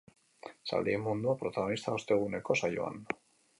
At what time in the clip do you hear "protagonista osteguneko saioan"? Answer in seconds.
1.43-3.01